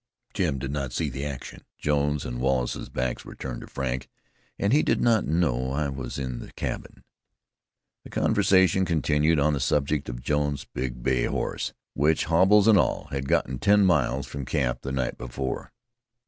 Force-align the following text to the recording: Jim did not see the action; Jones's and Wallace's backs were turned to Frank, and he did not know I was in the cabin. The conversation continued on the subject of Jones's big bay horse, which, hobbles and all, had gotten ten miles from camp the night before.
Jim 0.33 0.57
did 0.57 0.71
not 0.71 0.91
see 0.91 1.11
the 1.11 1.23
action; 1.23 1.63
Jones's 1.77 2.25
and 2.25 2.41
Wallace's 2.41 2.89
backs 2.89 3.23
were 3.23 3.35
turned 3.35 3.61
to 3.61 3.67
Frank, 3.67 4.09
and 4.57 4.73
he 4.73 4.81
did 4.81 4.99
not 4.99 5.27
know 5.27 5.73
I 5.73 5.89
was 5.89 6.17
in 6.17 6.39
the 6.39 6.51
cabin. 6.53 7.03
The 8.03 8.09
conversation 8.09 8.83
continued 8.83 9.37
on 9.39 9.53
the 9.53 9.59
subject 9.59 10.09
of 10.09 10.23
Jones's 10.23 10.65
big 10.65 11.03
bay 11.03 11.25
horse, 11.25 11.73
which, 11.93 12.25
hobbles 12.25 12.67
and 12.67 12.79
all, 12.79 13.09
had 13.11 13.27
gotten 13.29 13.59
ten 13.59 13.85
miles 13.85 14.25
from 14.25 14.43
camp 14.43 14.81
the 14.81 14.91
night 14.91 15.19
before. 15.19 15.71